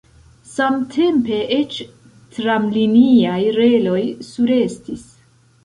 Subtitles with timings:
[0.53, 1.77] Samtempe eĉ
[2.39, 4.01] tramliniaj reloj
[4.33, 5.09] surestis.